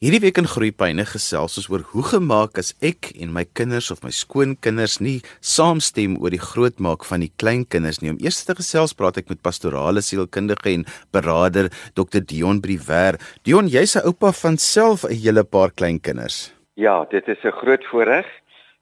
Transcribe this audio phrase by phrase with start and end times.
[0.00, 3.98] Hierdie week in Groepyne gesels ons oor hoe gemaak as ek en my kinders of
[4.00, 8.14] my skoonkinders nie saamstem oor die grootmaak van die kleinkinders nie.
[8.14, 11.68] Om eers te gesels praat ek met pastorale sielkundige en beraader
[12.00, 13.20] Dr Dion Briwer.
[13.44, 16.48] Dion, jy's 'n oupa van self 'n hele paar kleinkinders.
[16.80, 18.24] Ja, dit is 'n groot voorreg.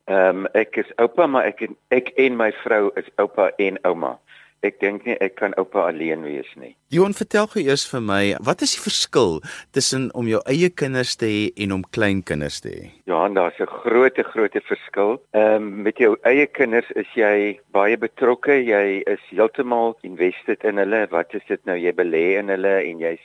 [0.07, 4.21] Ehm um, ek is oupa, maar ek ek en my vrou is oupa en ouma.
[4.67, 6.73] Ek dink nie ek kan oupa alleen wees nie.
[6.91, 9.37] Johan, vertel gou eers vir my, wat is die verskil
[9.77, 12.89] tussen om jou eie kinders te hê en om kleinkinders te hê?
[13.07, 15.23] Ja, daar's 'n groot, groot verskil.
[15.33, 20.77] Ehm um, met jou eie kinders is jy baie betrokke, jy is heeltemal invested in
[20.79, 21.07] hulle.
[21.11, 23.23] Wat is dit nou jy belê in hulle en jy's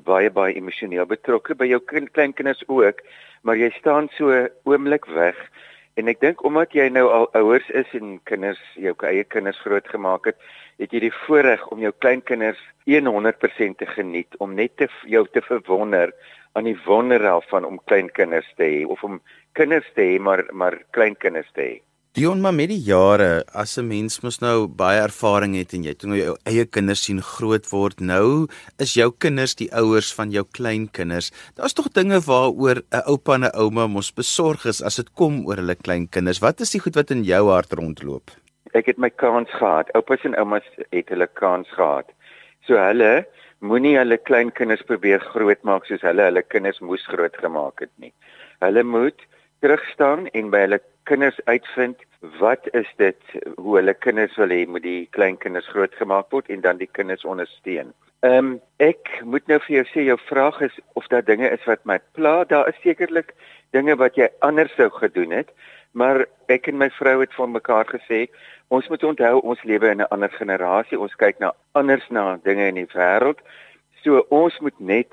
[0.00, 3.02] baie baie emosioneel betrokke by jou kind, kleinkinders ook,
[3.42, 5.36] maar jy staan so oomblik weg
[6.00, 10.30] En ek dink omdat jy nou al ouers is en kinders, jou eie kinders grootgemaak
[10.30, 10.38] het,
[10.80, 15.42] het jy die voorreg om jou kleinkinders 100% te geniet, om net te jou te
[15.44, 16.14] verwonder
[16.56, 19.20] aan die wonder daarvan om kleinkinders te hê of om
[19.52, 21.74] kinders te hê maar maar kleinkinders te hê.
[22.12, 25.92] Dion maar met die jare as 'n mens mos nou baie ervaring het en jy
[25.94, 30.30] het nou jou eie kinders sien groot word nou is jou kinders die ouers van
[30.30, 31.32] jou kleinkinders.
[31.56, 35.46] Daar's tog dinge waaroor 'n oupa en 'n ouma mos besorg is as dit kom
[35.46, 36.40] oor hulle kleinkinders.
[36.40, 38.30] Wat is die goed wat in jou hart rondloop?
[38.74, 39.88] Ek het my kans gehad.
[39.94, 42.12] Oupas en oumas het hulle kans gehad.
[42.66, 43.26] So hulle
[43.60, 48.12] moenie hulle kleinkinders probeer grootmaak soos hulle hulle kinders moes grootgemaak het nie.
[48.60, 49.16] Hulle moet
[49.62, 51.98] terug staan en by hulle kinders uitvind
[52.38, 56.78] wat is dit hoe hulle kinders wil hê moet die kleinkinders grootgemaak word en dan
[56.78, 57.92] die kinders ondersteun.
[58.22, 61.64] Ehm um, ek moet nou vir jou sê jou vraag is of daar dinge is
[61.66, 62.44] wat my pla.
[62.44, 63.34] Daar is sekerlik
[63.74, 65.50] dinge wat jy anders sou gedoen het,
[65.98, 68.28] maar ek en my vrou het vir mekaar gesê
[68.70, 70.98] ons moet onthou ons lewe in 'n ander generasie.
[70.98, 73.42] Ons kyk na anders na dinge in die wêreld.
[74.04, 75.10] So ons moet net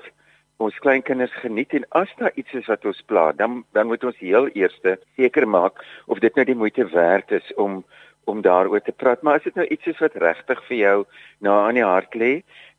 [0.60, 4.18] ons kleinkinders geniet en as daar iets is wat ons pla, dan dan moet ons
[4.20, 7.82] heel eerste seker maak of dit nou die moeite werd is om
[8.30, 9.22] om daaroor te praat.
[9.22, 10.96] Maar as dit nou iets is wat regtig vir jou
[11.40, 12.32] na aan die hart lê,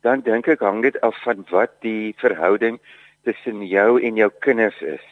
[0.06, 2.78] dan dink ek hang dit af van wat die verhouding
[3.26, 5.04] tussen jou en jou kinders is.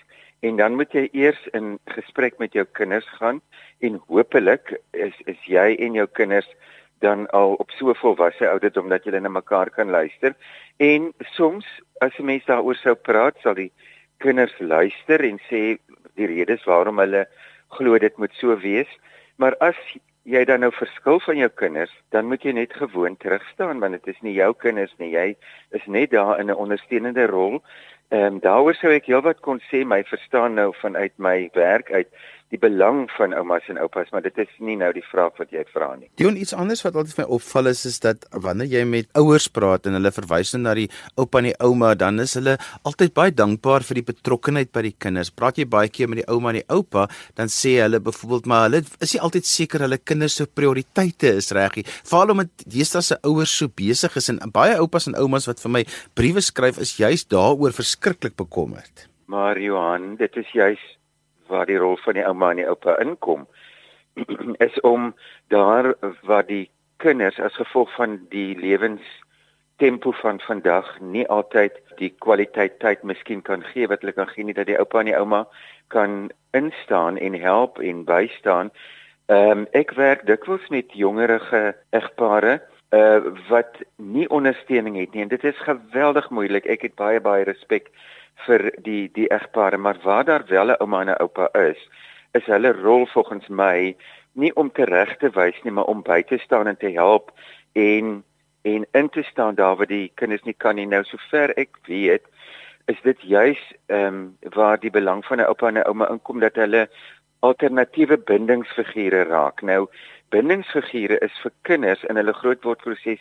[0.46, 3.42] En dan moet jy eers in gesprek met jou kinders gaan
[3.84, 6.48] en hopelik is is jy en jou kinders
[7.00, 10.34] dan al op so volwasse ouderdom dat julle na mekaar kan luister.
[10.76, 11.66] En soms
[11.98, 13.72] as 'n mens daaroor sou praat, sal die
[14.18, 15.78] kinders luister en sê
[16.14, 17.26] die redes waarom hulle
[17.68, 18.88] glo dit moet so wees.
[19.36, 19.76] Maar as
[20.22, 24.14] jy dan nou verskil van jou kinders, dan moet jy net gewoon terugstaan want dit
[24.14, 25.10] is nie jou kinders nie.
[25.10, 25.36] Jy
[25.70, 27.62] is net daar in 'n ondersteunende rol.
[28.10, 32.08] Ehm um, daaroor sou ek heelwat kon sê my verstaan nou vanuit my werk uit
[32.50, 35.62] die belang van oumas en oupas, maar dit is nie nou die vraag wat jy
[35.70, 36.08] vra nie.
[36.18, 39.46] Dion iets anders wat altyd vir my opval is is dat wanneer jy met ouers
[39.54, 42.56] praat en hulle verwys na die oupa en die ouma, dan is hulle
[42.88, 45.30] altyd baie dankbaar vir die betrokkeheid by die kinders.
[45.30, 47.06] Praat jy baie keer met die ouma en die oupa,
[47.38, 51.52] dan sê hulle byvoorbeeld maar hulle is nie altyd seker hulle kinders se prioriteite is
[51.54, 51.86] reg nie.
[52.10, 55.78] Veral omdat deesdae se ouers so besig is en baie oupas en oumas wat vir
[55.78, 55.88] my
[56.18, 59.06] briewe skryf is juis daaroor verskriklik bekommerd.
[59.30, 60.82] Maar Johan, dit is juis
[61.50, 63.46] waar die rol van die ouma en die oupa inkom
[64.66, 65.12] is om
[65.52, 65.94] daar
[66.28, 66.68] waar die
[67.02, 69.04] kinders as gevolg van die lewens
[69.80, 74.44] tempo van vandag nie altyd die kwaliteit tyd miskien kan gee wat hulle kan gee
[74.44, 75.46] nie dat die oupa en die ouma
[75.94, 78.70] kan instaan en help en bystaan.
[79.32, 85.32] Ehm um, ek werk dikwels met jongerige egpare uh wat nie ondersteuning het nie en
[85.32, 86.66] dit is geweldig moeilik.
[86.66, 87.88] Ek het baie baie respek
[88.46, 91.88] vir die die egpare, maar waar daar wel 'n ouma en 'n oupa is,
[92.32, 93.96] is hulle rol volgens my
[94.32, 97.30] nie om te reg te wys nie, maar om by te staan en te help
[97.72, 98.24] en
[98.62, 100.86] en in te staan daar waar die kinders nie kan nie.
[100.86, 102.22] Nou sover ek weet,
[102.86, 106.40] is dit juis ehm um, waar die belang van 'n oupa en 'n ouma inkom
[106.40, 106.88] dat hulle
[107.40, 109.62] alternatiewe bindingsfigure raak.
[109.62, 109.88] Nou
[110.28, 113.20] bindingsfigure is vir kinders in hulle grootwordproses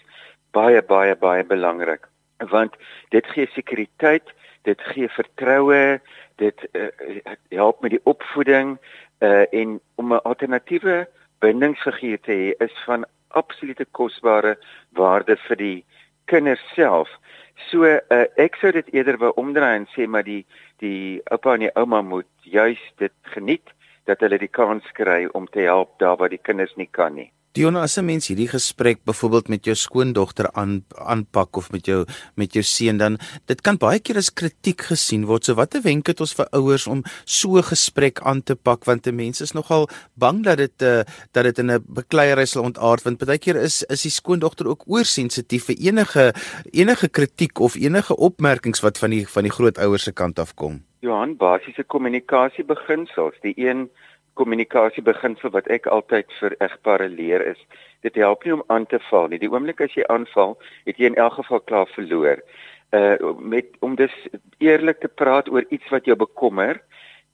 [0.52, 2.08] baie baie baie belangrik
[2.48, 2.76] want
[3.10, 4.34] dit gee sekuriteit
[4.68, 6.00] dit gee vertroue,
[6.36, 6.88] dit uh,
[7.50, 8.78] help met die opvoeding
[9.20, 11.08] uh, en om 'n alternatiewe
[11.40, 14.58] bindingsfiguur te hê is van absolute kosbare
[14.90, 15.86] waarde vir die
[16.26, 17.10] kinders self.
[17.70, 20.46] So uh, ek sou dit eerder wou omdraai en sê maar die
[20.80, 23.74] die oupa en die ouma moet juis dit geniet
[24.06, 27.32] dat hulle die kans kry om te help daar waar die kinders nie kan nie.
[27.58, 32.06] Diona, as 'n mens hierdie gesprek byvoorbeeld met jou skoondogter aan aanpak of met jou
[32.36, 35.46] met jou seun dan dit kan baie keer as kritiek gesien word.
[35.46, 39.08] So watter wenk het ons vir ouers om so 'n gesprek aan te pak want
[39.08, 41.02] 'n mens is nogal bang dat dit uh,
[41.32, 44.84] dat dit in 'n bekleierery sal ontaard want baie keer is is die skoondogter ook
[44.86, 46.34] oorsensitief vir enige
[46.72, 50.84] enige kritiek of enige opmerkings wat van die van die grootouers se kant af kom.
[51.00, 53.36] Johan, basiese kommunikasiebeginsels.
[53.42, 53.90] Die een
[54.40, 57.62] kommunikasiebeginsel wat ek altyd vir egpare leer is,
[58.06, 59.40] dit help nie om aan te val nie.
[59.42, 60.56] Die oomblik as jy aanval,
[60.88, 62.44] het jy in elk geval klaar verloor.
[62.96, 64.16] Uh met om dus
[64.58, 66.80] eerlik te praat oor iets wat jou bekommer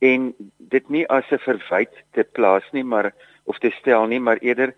[0.03, 3.13] en dit nie as 'n verwyte te plaas nie, maar
[3.45, 4.75] of te stel nie, maar eerder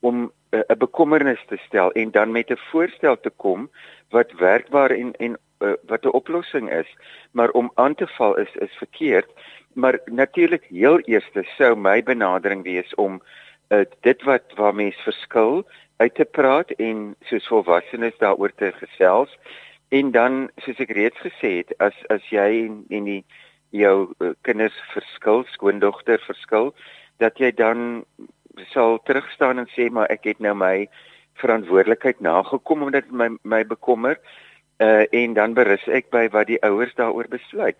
[0.00, 3.70] om uh, 'n bekommernis te stel en dan met 'n voorstel te kom
[4.10, 5.49] wat werkbaar en en uh,
[5.86, 6.90] wat 'n oplossing is,
[7.30, 9.30] maar om aan te val is is verkeerd.
[9.72, 13.22] Maar natuurlik heel eerste sou my benadering wees om
[13.68, 15.66] uh, dit wat waar mens verskil
[15.96, 19.38] uit te praat en soos volwassenes daaroor te gesels
[19.88, 23.22] en dan soos ek reeds gesê het as as jy en, en die
[23.76, 26.72] jou uh, kinders verskil skoondogter verskil
[27.22, 28.04] dat jy dan
[28.72, 30.88] sal terugstaan en sê maar ek het nou my
[31.42, 34.18] verantwoordelikheid nagekom omdat my my bekommer
[34.80, 37.78] uh, en dan berus ek by wat die ouers daaroor besluit.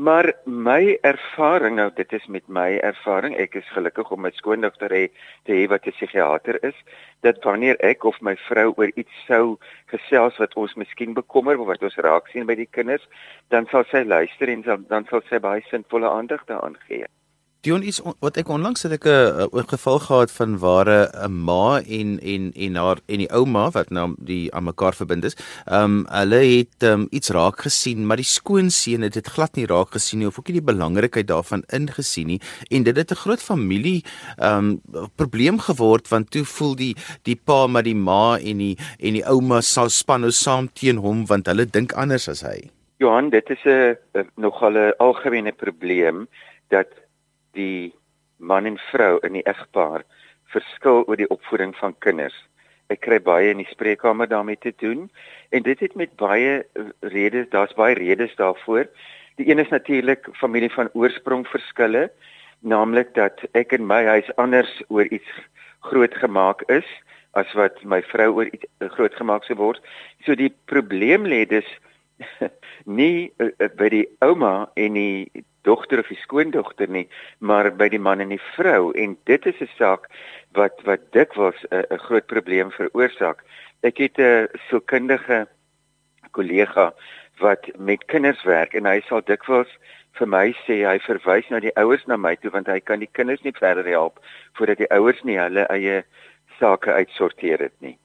[0.00, 4.94] Maar my ervaring nou dit is met my ervaring ek is gelukkig om my skoondogter
[4.96, 5.02] hê
[5.44, 6.78] te hê wat 'n psigiater is
[7.20, 9.58] dat wanneer ek of my vrou oor iets sou
[9.92, 13.08] gesels wat ons miskien bekommer of wat ons raak sien by die kinders
[13.50, 17.04] dan sal sy luister en dan sal sy baie sinvolle aandag daaraan gee.
[17.60, 22.18] Dion iets wat ek onlangs het ek 'n geval gehad van waar 'n ma en
[22.20, 25.36] en en haar en die ouma wat nou die aan mekaar verbind is.
[25.66, 29.66] Ehm um, hulle het um, iets raak gesien, maar die skoonseun het dit glad nie
[29.66, 32.40] raak gesien nie of ook nie die belangrikheid daarvan ingesien nie
[32.70, 34.04] en dit het 'n groot familie
[34.38, 38.76] ehm um, probleem geword want toe voel die die pa maar die ma en die
[38.98, 42.70] en die ouma sal span nou saam teen hom want hulle dink anders as hy.
[42.96, 43.96] Johan, dit is 'n
[44.36, 46.26] nogal 'n algemene probleem
[46.68, 46.88] dat
[47.56, 47.92] die
[48.36, 50.04] man en vrou in die egpaar
[50.50, 52.36] verskil oor die opvoeding van kinders.
[52.90, 55.06] Ek kry baie in die spreekkamer daarmee te doen
[55.54, 56.62] en dit het met baie
[57.00, 58.88] redes, daar's baie redes daarvoor.
[59.38, 62.10] Die een is natuurlik familie van oorsprong verskille,
[62.60, 65.30] naamlik dat ek in my huis anders oor iets
[65.86, 66.86] groot gemaak is
[67.38, 68.66] as wat my vrou oor iets
[68.96, 69.78] groot gemaak sou word.
[70.26, 71.68] So die probleem lê dus
[73.00, 77.08] nie uh, by die ouma en die dogter of die skoondogter nie,
[77.38, 80.08] maar by die man en die vrou en dit is 'n saak
[80.52, 83.44] wat wat dikwels 'n groot probleem veroorsaak.
[83.82, 85.46] Ek het 'n sielkundige
[86.30, 86.92] kollega
[87.38, 89.70] wat met kinders werk en hy sal dikwels
[90.18, 93.10] vir my sê hy verwys na die ouers na my toe want hy kan die
[93.18, 94.20] kinders nie verder help
[94.58, 96.02] voordat die ouers nie hulle eie
[96.58, 97.96] sake uitsorteer het nie.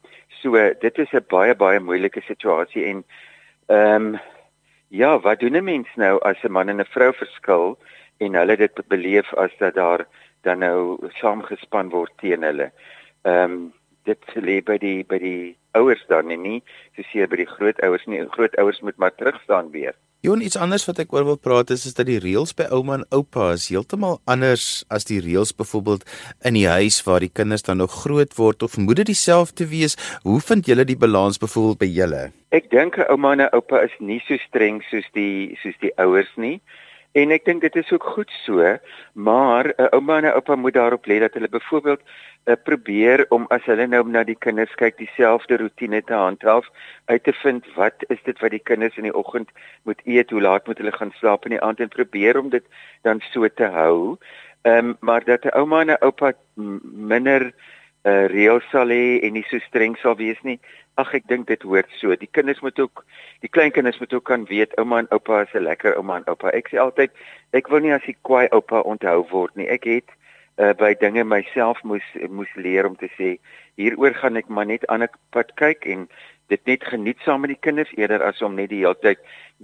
[0.41, 3.03] So dit is 'n baie baie moeilike situasie en
[3.67, 4.19] ehm um,
[4.87, 7.77] Ja, wat doen 'n mens nou as 'n man en 'n vrou verskil
[8.17, 10.07] en hulle dit beleef as dat daar
[10.41, 12.71] dan nou saamgespan word teen hulle.
[13.21, 13.73] Ehm um,
[14.05, 16.61] dit lê by die by die ouers dan nie,
[16.95, 18.23] soos hier by die grootouers nie.
[18.31, 19.95] Grootouers moet maar terugstaan weer.
[20.25, 22.95] Johan, iets anders wat ek oor wil praat is is dat die reëls by ouma
[22.97, 26.07] en oupa is heeltemal anders as die reëls byvoorbeeld
[26.49, 29.93] in die huis waar die kinders dan nog groot word of moet dit dieselfde wees?
[30.23, 32.23] Hoe vind julle die balans byvoorbeeld by julle?
[32.49, 35.93] Ek dink 'n ouma en 'n oupa is nie so streng soos die soos die
[36.01, 36.57] ouers nie.
[37.15, 38.59] En ek dink dit is ook goed so,
[39.13, 42.01] maar 'n ouma en 'n oupa moet daarop let dat hulle byvoorbeeld
[42.45, 46.67] uh, probeer om as hulle nou na die kinders kyk dieselfde rotine te handhaaf,
[47.05, 49.49] uit te vind wat is dit wat die kinders in die oggend
[49.83, 52.65] moet eet, hoe laat moet hulle gaan slaap in die aand en probeer om dit
[53.01, 54.17] dan so te hou.
[54.61, 56.33] Ehm um, maar dat 'n ouma en 'n oupa
[57.13, 57.53] minder
[58.05, 60.59] uh, reëls sal hê en nie so streng sal wees nie.
[61.01, 62.15] Ag ek dink dit hoort so.
[62.15, 63.03] Die kinders moet ook
[63.43, 66.53] die kleinkinders moet ook kan weet ouma en oupa is 'n lekker ouma en oupa.
[66.53, 67.11] Ek sê altyd
[67.53, 69.67] ek wil nie as die kwaai oupa onthou word nie.
[69.67, 70.09] Ek het
[70.57, 73.37] uh, by dinge myself moes moes leer om te sê
[73.75, 76.07] hieroor gaan ek maar net aan 'n pad kyk en
[76.47, 79.19] dit net geniet saam met die kinders eerder as om net die hele tyd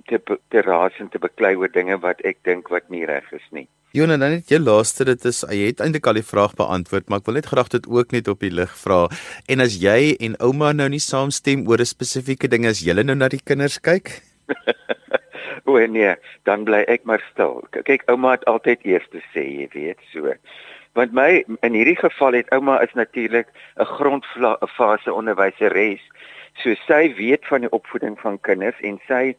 [0.08, 0.20] te
[0.50, 3.68] te raas en te beklei oor dinge wat ek dink wat nie reg is nie.
[3.92, 7.20] Jona, dan net jy laaste dit is jy het eintlik al die vraag beantwoord, maar
[7.20, 9.00] ek wil net graag dit ook net op die lig vra.
[9.52, 13.18] En as jy en ouma nou nie saamstem oor 'n spesifieke ding as julle nou
[13.20, 14.14] na die kinders kyk?
[15.68, 16.16] o nee,
[16.48, 17.60] dan bly ek maar stil.
[17.76, 20.32] Kyk, ouma het altyd eers te sê, jy weet, so.
[20.96, 26.00] Want my in hierdie geval het ouma is natuurlik 'n grondfase onderwyseres.
[26.64, 29.36] So sy weet van die opvoeding van kinders en sy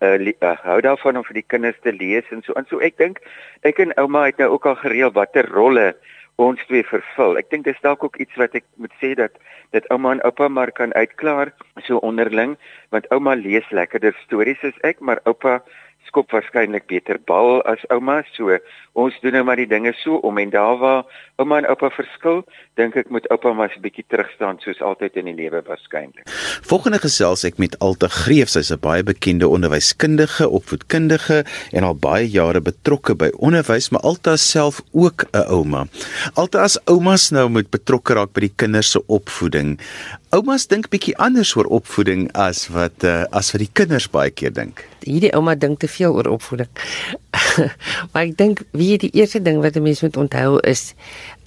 [0.00, 2.98] uh, uh, hou daarvan om vir die kinders te lees en so en so ek
[3.02, 3.20] dink
[3.68, 5.92] ek en ouma het nou ook al gereël watter rolle
[6.40, 7.36] ons twee vervul.
[7.38, 9.36] Ek dink dis dalk ook iets wat ek moet sê dat
[9.76, 11.52] dit ouma en oupa maar kan uitklaar
[11.86, 12.56] so onderling
[12.94, 15.60] want ouma lees lekkerder stories as ek, maar oupa
[16.06, 18.22] skop waarskynlik beter bal as ouma.
[18.36, 18.58] So
[18.98, 21.04] ons doen nou maar die dinge so om en daar waar
[21.40, 22.42] ouma en oupa verskil,
[22.76, 26.28] dink ek moet oupa maar 'n bietjie terugstaan soos altyd in die lewe waarskynlik.
[26.62, 32.28] Volgende gesels ek met Alta Greef, sy's 'n baie bekende onderwyskundige, opvoedkundige en al baie
[32.28, 35.86] jare betrokke by onderwys, maar Alta self ook 'n ouma.
[36.34, 39.80] Alta as oumas nou moet betrokke raak by die kinders se opvoeding.
[40.32, 44.54] Oumas dink bietjie anders oor opvoeding as wat uh, as wat die kinders baie keer
[44.56, 44.80] dink.
[45.04, 46.70] Hierdie ouma dink te veel oor opvoeding.
[48.14, 50.94] maar ek dink wie die eerste ding wat 'n mens moet onthou is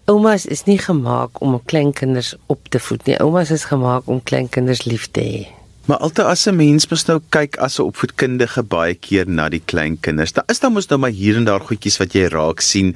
[0.06, 3.18] oumas is nie gemaak om kleinkinders op te voed nie.
[3.18, 5.64] Oumas is gemaak om kleinkinders lief te hê.
[5.86, 9.62] Maar altyd as 'n mens mos nou kyk as 'n opvoedkundige baie keer na die
[9.65, 10.34] kleinkinders.
[10.34, 12.96] Daar is dan mos nou maar hier en daar goedjies wat jy raak sien.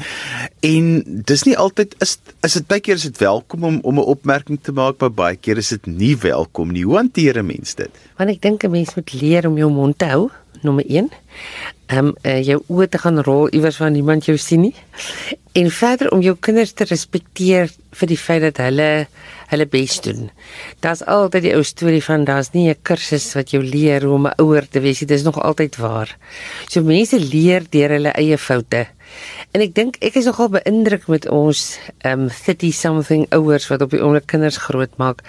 [0.60, 4.10] En dis nie altyd is is dit baie keer is dit welkom om om 'n
[4.15, 6.84] opmerking te maak, maar baie keer is dit nie welkom nie.
[6.84, 7.89] Hoe hanteer 'n mens dit?
[8.17, 10.29] Want ek dink 'n mens moet leer om jou mond te hou,
[10.62, 11.10] nommer 1
[11.93, 14.75] um, uh, jou oë te gaan rol iewers waar niemand jou sien nie.
[15.58, 19.08] En verder om jou kinders te respekteer vir die feit dat hulle
[19.50, 20.27] hulle bes doen.
[20.84, 24.27] Daar's altyd die ou storie van daar's nie 'n kursus wat jou leer hoe om
[24.27, 25.08] 'n ouer te wees nie.
[25.08, 26.17] Dit is nog altyd waar.
[26.67, 28.88] So mense leer deur hulle eie foute.
[29.51, 33.89] En ek dink ek is nogal beïndruk met ons um 30 something ouers wat op
[33.89, 35.24] die oomblik kinders grootmaak.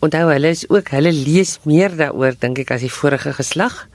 [0.00, 3.88] Onthou hulle is ook hulle lees meer daaroor dink ek as die vorige geslag.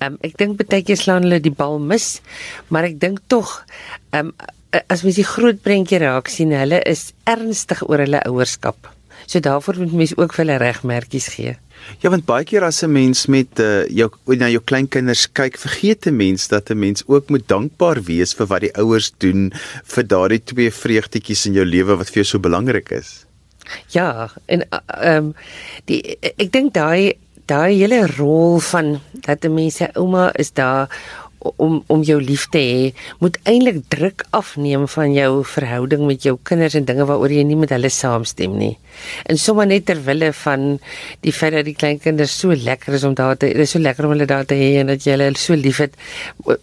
[0.00, 2.20] Um, ek dink baie keer slaan hulle die bal mis,
[2.68, 3.64] maar ek dink tog
[4.12, 4.32] um,
[4.86, 8.90] as mens die groot prentjie raak sien, hulle is ernstig oor hulle ouerskap.
[9.28, 11.56] So daarvoor moet mens ook vir hulle regmerkies gee.
[12.02, 16.06] Ja, want baie keer as 'n mens met uh, jou na jou kleinkinders kyk, vergeet
[16.06, 19.52] 'n mens dat 'n mens ook moet dankbaar wees vir wat die ouers doen
[19.84, 23.26] vir daardie twee vreugdetjies in jou lewe wat vir jou so belangrik is.
[23.88, 25.34] Ja, en ehm um,
[25.84, 27.16] die ek dink daai
[27.48, 30.88] daai hele rol van dat 'n mens se ouma is daar
[31.38, 32.92] om om jou lief te hê,
[33.22, 37.58] moet eintlik druk afneem van jou verhouding met jou kinders en dinge waaroor jy nie
[37.58, 38.74] met hulle saamstem nie.
[39.30, 40.68] En sommer net ter wille van
[41.26, 44.14] die feit dat die kleinkinders so lekker is om daar te is so lekker om
[44.16, 45.94] hulle daar te hê en dat jy hulle so liefhet,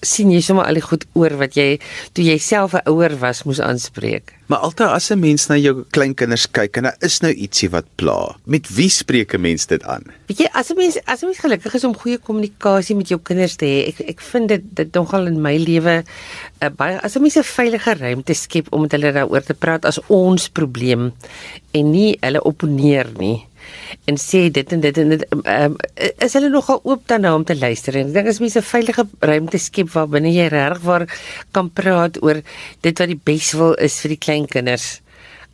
[0.01, 1.75] sien jy sommer al die goed oor wat jy
[2.13, 4.35] toe jy self 'n ouer was moes aanspreek.
[4.45, 7.85] Maar altyd as 'n mens na jou kleinkinders kyk en daar is nou ietsie wat
[7.95, 10.03] pla, met wie spreek 'n mens dit aan?
[10.27, 13.19] Weet jy, as 'n mens as 'n mens gelukkig is om goeie kommunikasie met jou
[13.19, 17.15] kinders te hê, ek ek vind dit dit nogal in my lewe uh, baie as
[17.15, 21.13] 'n mens 'n veilige ruimte skep om met hulle daaroor te praat as ons probleem
[21.73, 23.45] en nie hulle opponeer nie
[24.05, 27.55] en sê dit en dit en dit um, is hulle nogal oop daarna om te
[27.57, 27.97] luister.
[27.97, 31.07] En ek dink as mense 'n veilige ruimte skep waar binne jy regwaar
[31.51, 32.41] kan praat oor
[32.81, 35.01] dit wat die bes wil is vir die kleinkinders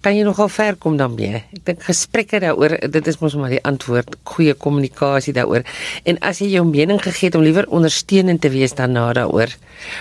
[0.01, 1.43] kan jy nogal ver kom daarmee?
[1.53, 4.17] Ek dink gesprekke daaroor dit is mos maar die antwoord.
[4.33, 5.65] Goeie kommunikasie daaroor.
[6.09, 9.53] En as jy jou mening gegee het om liewer ondersteunend te wees daarna daaroor.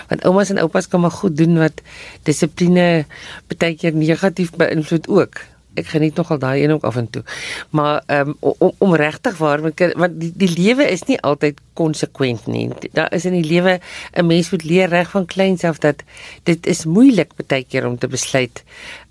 [0.09, 1.85] Want oumas en oupas kan maar goed doen wat
[2.25, 3.05] dissipline
[3.53, 5.45] baie keer negatief beïnvloed ook
[5.79, 7.23] ek geniet nogal daai een ook af en toe.
[7.69, 12.47] Maar ehm um, om, om regtig waar want die, die lewe is nie altyd konsekwent
[12.47, 12.69] nie.
[12.91, 13.79] Daar is in die lewe
[14.13, 16.03] 'n mens moet leer reg van kleins af dat
[16.43, 18.63] dit is moeilik baie keer om te besluit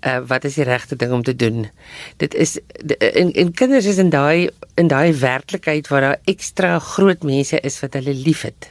[0.05, 1.69] uh wat is die regte ding om te doen.
[2.17, 2.59] Dit is
[2.97, 7.79] in in kinders is in daai in daai werklikheid waar daar ekstra groot mense is
[7.79, 8.69] wat hulle liefhet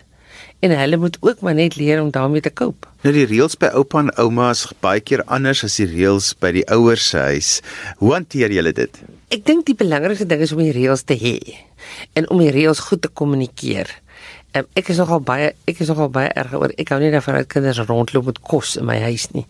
[0.60, 2.88] en hulle moet ook maar net leer om daarmee te koop.
[3.02, 6.52] Nou die reëls by oupa en ouma is baie keer anders as die reëls by
[6.58, 7.50] die ouers se huis.
[8.02, 9.00] Hoe hanteer julle dit?
[9.32, 11.38] Ek dink die belangrikste ding is om die reëls te hê
[12.18, 13.88] en om die reëls goed te kommunikeer.
[14.50, 17.36] Um, ek is nogal baie ek is nogal baie erg oor ek hou nie daarvan
[17.38, 19.44] dat kinders rondloop met kos in my huis nie.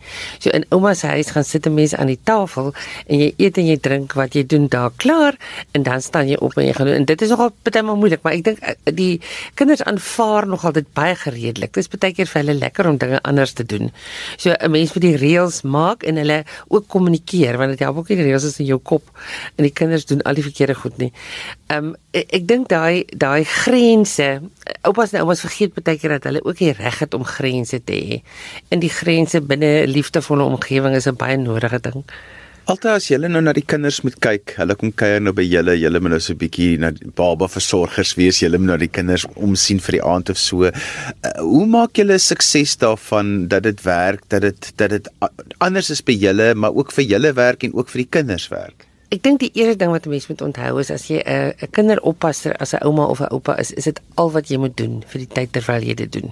[0.45, 2.75] So in ouma se huis gaan sit 'n mens aan die tafel
[3.07, 5.39] en jy eet en jy drink wat jy doen daar klaar
[5.73, 7.97] en dan staan jy op en jy gaan doen en dit is nogal baie maar
[7.97, 9.21] moeilik, maar ek dink eh, die
[9.55, 11.73] kinders aanvaar nogal dit baie gereedelik.
[11.73, 13.91] Dit is baie keer vir hulle lekker om dinge anders te doen.
[14.37, 18.09] So 'n mens moet die reëls maak en hulle ook kommunikeer want dit help ook
[18.09, 19.09] nie die reëls is in jou kop
[19.57, 21.13] en die kinders doen al die verkeerde goed nie.
[21.69, 24.43] Ehm um, ek, ek dink daai daai grense
[24.91, 27.97] oupas en oumas vergeet baie keer dat hulle ook die reg het om grense te
[27.97, 28.21] hê.
[28.75, 32.05] En die grense binne 'n liefdevolle omgewing is 'n baie nodige ding.
[32.71, 35.75] Altyd as jy nou na die kinders moet kyk, hulle kom kuier nou by julle,
[35.81, 39.27] julle moet nou so 'n bietjie na baba versorgers wees, julle moet na die kinders
[39.35, 40.63] omsien vir die aand of so.
[40.65, 40.73] Uh,
[41.39, 45.09] hoe maak julle sukses daarvan dat dit werk, dat dit dat dit
[45.59, 48.90] anders is by julle, maar ook vir julle werk en ook vir die kinders werk?
[49.11, 51.71] Ek dink die eerste ding wat 'n mens moet onthou is as jy 'n 'n
[51.75, 55.03] kinderoppasser as 'n ouma of 'n oupa is, is dit al wat jy moet doen
[55.03, 56.31] vir die tyd terwyl jy dit doen.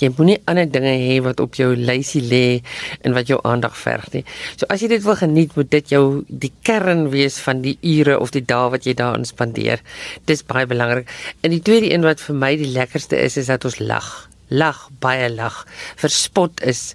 [0.00, 2.62] Jy moenie ander dinge hê wat op jou lysie lê
[3.04, 4.24] en wat jou aandag verg nie.
[4.56, 8.18] So as jy dit wil geniet, moet dit jou die kern wees van die ure
[8.18, 9.82] of die dae wat jy daarin spandeer.
[10.24, 11.06] Dis baie belangrik.
[11.42, 14.88] En die tweede een wat vir my die lekkerste is, is dat ons lag lag
[15.00, 15.64] baie lag
[16.00, 16.94] verspot is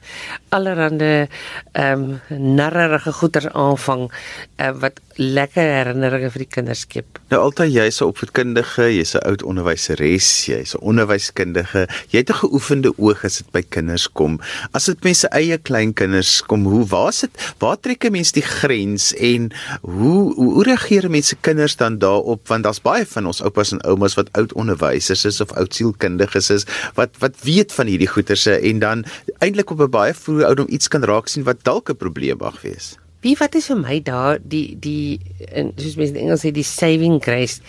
[0.49, 1.27] allerhande
[1.73, 4.09] ehm um, narrige goeters aanvang
[4.57, 7.19] uh, wat lekker herinneringe vir die kinders skep.
[7.29, 11.87] Nou altyd jy's 'n opvoedkundige, jy's 'n oud onderwyseres, jy's 'n onderwyskundige.
[12.09, 14.39] Jy het 'n geoefende oog as dit by kinders kom.
[14.71, 17.53] As dit mense eie kleinkinders kom, hoe waar's dit?
[17.59, 19.51] Waar trek 'n mens die grens en
[19.81, 23.81] hoe hoe, hoe reageer mense kinders dan daarop want daar's baie van ons oupas en
[23.87, 26.65] oumas wat oud onderwysers is of oud sielkundiges is
[26.97, 29.05] wat wat weet van hierdie goeterse en dan
[29.39, 32.62] eintlik op 'n baie vroeë ouderdom iets kan raak sien wat dalk 'n probleem mag
[32.62, 32.98] wees.
[33.19, 35.19] Wie wat is vir my daar die die
[35.51, 37.59] in soos mense in Engels sê die saving grace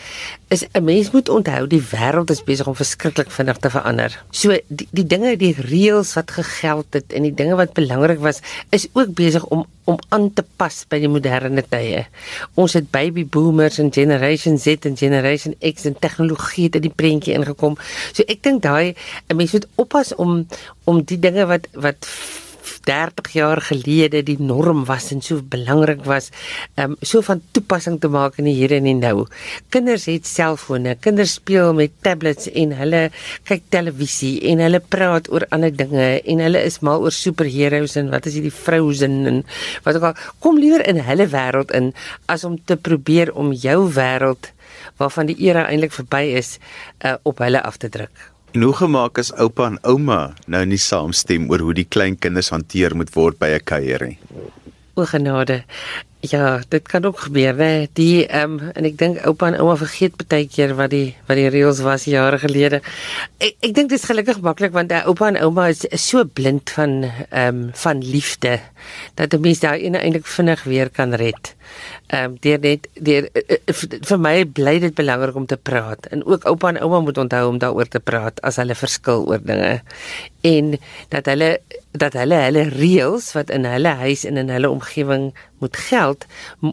[0.55, 4.15] is 'n mens moet onthou die wêreld is besig om verskriklik vinnig te verander.
[4.31, 8.41] So die die dinge die reëls wat gegeld het en die dinge wat belangrik was
[8.71, 12.07] is ook besig om om aan te pas by die moderne tye.
[12.55, 16.95] Ons het baby boomers en generation Z en generation X en tegnologie het in die
[16.95, 17.75] prentjie ingekom.
[18.13, 18.95] So ek dink daai
[19.29, 20.47] 'n mens moet oppas om
[20.85, 22.07] om die dinge wat wat
[22.89, 26.31] 30 jaar gelede die norm was en so belangrik was,
[26.81, 29.27] um so van toepassing te maak in die hier en die nou.
[29.75, 33.03] Kinders het selfone, kinders speel met tablets en hulle
[33.49, 38.11] kyk televisie en hulle praat oor ander dinge en hulle is mal oor superheroes en
[38.15, 39.43] wat is hierdie Frozen en
[39.85, 40.25] wat ook al.
[40.41, 41.93] Kom liewer in hulle wêreld in
[42.31, 44.53] as om te probeer om jou wêreld
[45.01, 46.59] waarvan die era eintlik verby is
[47.05, 48.13] uh, op hulle af te druk.
[48.51, 52.49] En hoe gemaak is oupa en ouma nou nie saamstem oor hoe die klein kinders
[52.51, 54.17] hanteer moet word by 'n kuierie?
[54.95, 55.63] O genade.
[56.21, 57.87] Ja, dit kan ook gebeur, hè.
[57.93, 61.39] Die ehm um, en ek dink oupa en ouma vergeet baie keer wat die wat
[61.41, 62.83] die reëls was jare gelede.
[63.41, 66.25] Ek ek dink dit is gelukkig maklik want uh, oupa en ouma is, is so
[66.25, 68.59] blind van ehm um, van liefde
[69.15, 71.55] dat 'n mens daai eintlik vinnig weer kan red
[72.07, 73.75] ehm um, deur net deur uh, uh,
[74.09, 77.49] vir my bly dit belangrik om te praat en ook oupa en ouma moet onthou
[77.49, 79.81] om daaroor te praat as hulle verskil oor dinge
[80.53, 80.75] en
[81.09, 81.51] dat hulle
[81.93, 85.31] dat hulle hulle reëls wat in hulle huis en in hulle omgewing
[85.61, 86.27] moet geld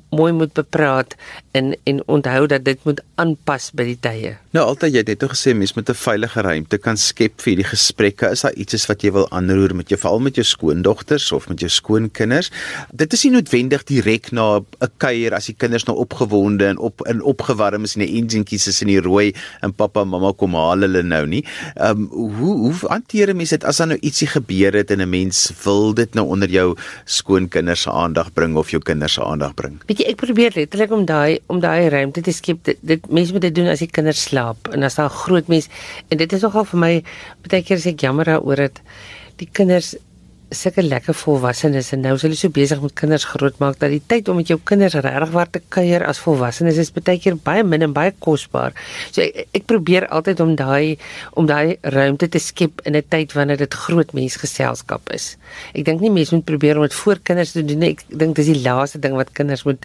[0.09, 1.15] mooi moet bepraat
[1.51, 4.33] en en onthou dat dit moet aanpas by die tye.
[4.55, 7.71] Nou altyd jy het net gesê mens moet 'n veilige ruimte kan skep vir hierdie
[7.71, 8.31] gesprekke.
[8.31, 11.59] Is daar iets wat jy wil aanroer met jou veral met jou skoondogters of met
[11.59, 12.51] jou skoonkinders?
[12.91, 17.07] Dit is nie noodwendig direk na 'n kuier as die kinders nou opgewonde en op
[17.07, 20.53] in opgewarm is en die enjinkies is in die rooi en pappa en mamma kom
[20.53, 21.45] haal hulle nou nie.
[21.75, 25.09] Ehm um, hoe hoe hanteer mense dit as daar nou ietsie gebeur het en 'n
[25.09, 29.53] mens wil dit nou onder jou skoonkinders se aandag bring of jou kinders se aandag
[29.57, 29.77] bring?
[29.89, 32.63] Weet jy, ek probeer letterlik om daai om daai ruimte te skep.
[32.67, 35.69] Dit, dit mense moet dit doen as die kinders slaap en as daar groot mense
[36.09, 36.91] en dit is nogal vir my
[37.47, 38.81] baie keer sê ek jammer daaroor dat
[39.41, 39.95] die kinders
[40.55, 44.29] sulke lekker volwassenes en nou is hulle so besig met kinders grootmaak dat die tyd
[44.31, 47.83] om met jou kinders regtig waar te kuier as volwassenes is baie keer baie min
[47.83, 48.75] en baie kosbaar.
[49.11, 50.95] So ek, ek probeer altyd om daai
[51.35, 55.35] om daai ruimte te skep in 'n tyd wanneer dit groot mensgeselskap is.
[55.75, 57.91] Ek dink nie mense moet probeer om dit voor kinders te doen nie.
[57.97, 59.83] Ek dink dis die laaste ding wat kinders moet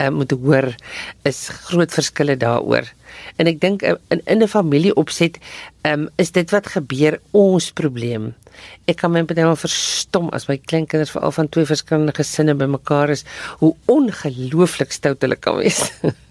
[0.00, 0.74] uh, moet hoor
[1.22, 2.90] is groot verskille daaroor.
[3.36, 5.38] En ek dink uh, in in 'n familie opset
[5.86, 8.34] um, is dit wat gebeur ons probleem.
[8.90, 13.24] Ek kan my baie verstom as my kleinkinders veral van twee verskillende gesinne bymekaar is,
[13.62, 15.80] hoe ongelooflik stout hulle kan wees.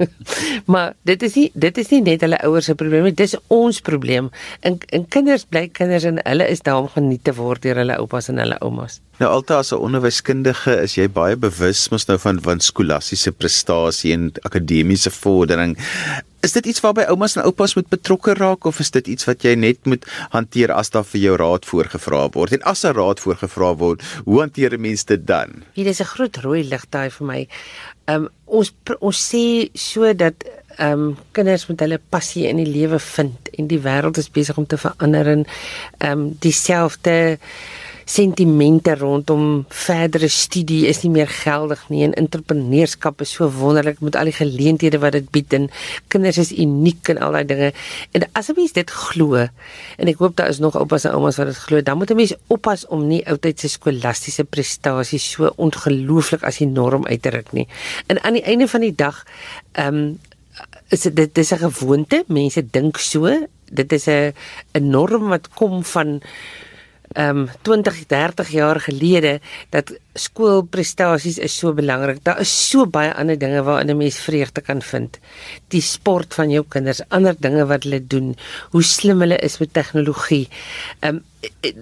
[0.71, 3.81] maar dit is nie dit is nie net hulle ouers se probleem nie, dis ons
[3.81, 4.29] probleem.
[4.61, 7.97] En, en kinders bly kinders en hulle is daar om geniet te word deur hulle
[8.03, 8.99] oupas en hulle oumas.
[9.19, 14.13] Nou altyd as 'n onderwyskundige is jy baie bewus mos nou van van skolastiese prestasie
[14.13, 15.77] en akademiese vordering.
[16.39, 19.43] Is dit iets waarby oumas en oupas moet betrokke raak of is dit iets wat
[19.43, 22.53] jy net moet hanteer as daar vir jou raad voorgevra word?
[22.55, 25.63] En as 'n raad voorgevra word, hoe hanteer 'n mens dit dan?
[25.73, 27.47] Hier is 'n groot rooi lig daai vir my.
[28.07, 30.35] Ehm um, ons ons sê so dat
[30.77, 34.57] ehm um, kinders moet hulle passie in die lewe vind en die wêreld is besig
[34.57, 35.45] om te verander en
[35.97, 37.37] ehm um, dieselfde
[38.09, 44.17] sentimente rondom verdere studie is nie meer geldig nie en entrepreneurskap is so wonderlik met
[44.17, 45.67] al die geleenthede wat dit bied en
[46.09, 47.69] kinders is uniek en al daai dinge.
[48.17, 51.37] En as 'n mens dit glo en ek hoop daar is nog oupas en oumas
[51.37, 56.43] wat dit glo dan moet 'n mens oppas om nie oudtydse skolastiese prestasies so ongelooflik
[56.43, 57.67] as die norm uit te ruk nie.
[58.07, 59.23] En aan die einde van die dag
[59.73, 60.19] ehm um,
[60.89, 62.23] is dit dit is 'n gewoonte.
[62.27, 63.47] Mense dink so.
[63.71, 64.33] Dit is 'n
[64.73, 66.21] 'n norm wat kom van
[67.13, 72.23] ehm um, 20, 30 jaar gelede dat skoolprestasies is so belangrik.
[72.23, 75.19] Daar is so baie ander dinge waarin 'n mens vreugde kan vind.
[75.67, 78.35] Die sport van jou kinders, ander dinge wat hulle doen,
[78.71, 80.47] hoe slim hulle is met tegnologie.
[80.99, 81.23] Ehm um,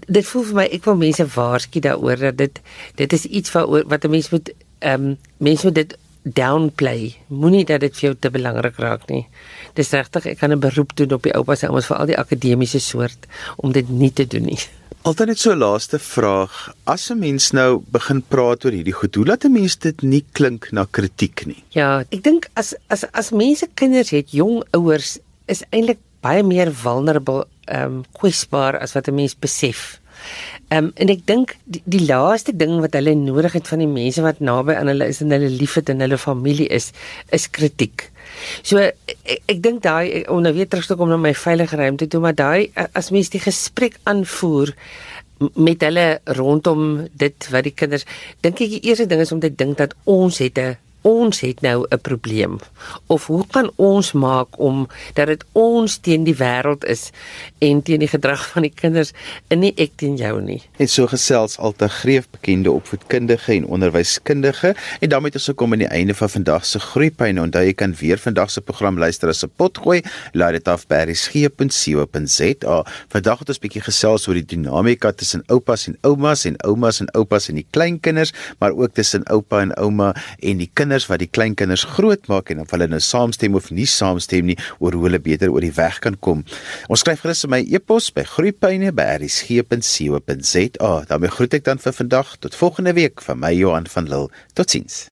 [0.08, 2.62] dit voel vir my ek wil mense waarsku daaroor dat dit
[2.96, 7.16] dit is iets wat wat 'n mens moet ehm um, mense moet dit downplay.
[7.28, 9.28] Moenie dat dit vir jou te belangrik raak nie.
[9.74, 12.18] Dis regtig ek kan 'n beroep doen op die oupas en oumas vir al die
[12.18, 14.60] akademiese soort om dit nie te doen nie.
[15.04, 16.74] Altyd net so 'n laaste vraag.
[16.86, 20.26] As 'n mens nou begin praat oor hierdie goed, hoe laat 'n mens dit nie
[20.32, 21.64] klink na kritiek nie?
[21.70, 26.72] Ja, ek dink as as as mense kinders het, jong ouers is eintlik baie meer
[26.74, 30.00] vulnerable, ehm um, kwesbaar as wat 'n mens besef.
[30.68, 33.88] Ehm um, en ek dink die, die laaste ding wat hulle nodig het van die
[33.88, 36.90] mense wat naby aan hulle is en hulle liefhet en hulle familie is,
[37.32, 38.10] is kritiek.
[38.68, 39.16] So ek,
[39.48, 42.36] ek dink daai om nou weer terug te kom na my veilige ruimte toe, maar
[42.36, 44.74] daai as mens die gesprek aanvoer
[45.56, 48.08] met hulle rondom dit wat die kinders
[48.42, 51.62] dink ek die eerste ding is om te dink dat ons het 'n ons het
[51.62, 52.60] nou 'n probleem
[53.08, 57.12] of hoe kan ons maak om dat dit ons teen die wêreld is
[57.58, 59.12] en teen die gedrag van die kinders
[59.48, 60.62] en nie ek teen jou nie.
[60.78, 65.80] En so gesels altyd greef bekende opvoedkundige en onderwyskundige en daarmee het ons gekom aan
[65.80, 67.42] die einde van vandag se groeipyne.
[67.42, 70.02] Onthou jy kan weer vandag se program luister as 'n potgooi.
[70.34, 72.86] Laat dit af by resgep.co.za.
[73.08, 77.12] Vandag het ons bietjie gesels oor die dinamika tussen oupas en oumas en oumas en
[77.12, 81.19] oupas en die kleinkinders, maar ook tussen oupa en ouma en die kinders kinders wat
[81.19, 85.19] die kleinkinders grootmaak en of hulle nou saamstem of nie saamstem nie oor hoe hulle
[85.19, 86.45] beter oor die weg kan kom.
[86.88, 90.93] Ons skryf gerus in my e-pos by groeipyne@rsg.co.za.
[91.12, 94.32] daarmee groet ek dan vir vandag tot volgende week van my Johan van Lille.
[94.56, 95.12] Totsiens.